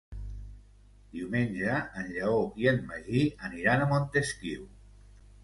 Diumenge 1.17 1.75
en 1.81 2.09
Lleó 2.15 2.39
i 2.63 2.71
en 2.73 2.81
Magí 2.89 3.23
aniran 3.51 3.85
a 3.87 3.91
Montesquiu. 3.95 4.67